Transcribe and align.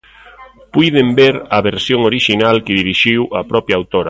Puiden 0.73 1.09
ver 1.19 1.35
a 1.57 1.59
versión 1.69 1.99
orixinal 2.09 2.57
que 2.65 2.77
dirixiu 2.81 3.21
a 3.39 3.41
propia 3.51 3.77
autora. 3.79 3.99